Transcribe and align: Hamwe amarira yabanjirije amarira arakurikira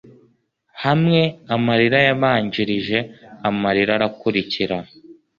Hamwe 0.83 1.21
amarira 1.55 1.99
yabanjirije 2.07 2.97
amarira 3.49 3.91
arakurikira 3.97 4.77